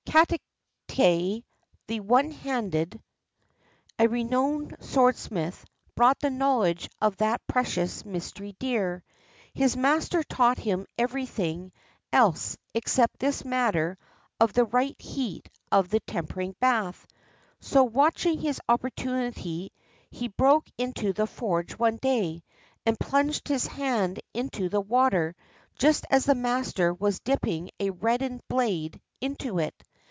[0.07, 1.45] Katate,
[1.87, 3.01] the" One handed,"
[3.97, 5.63] a renowned swordsmith,
[5.95, 9.05] bought the knowledge of that precious mystery dear.
[9.53, 11.71] His master taught him every thing
[12.11, 13.97] else except this matter
[14.37, 17.07] of the right heat of the tempering bath,
[17.61, 19.71] so, watching his opportunity,
[20.09, 22.43] he broke into the forge one day,
[22.85, 25.37] and plunged his hand into the water
[25.75, 29.73] just as the master was dipping a reddened blade into it.